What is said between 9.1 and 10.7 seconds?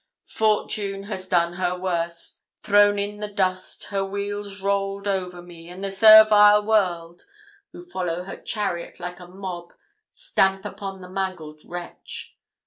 a mob, stamp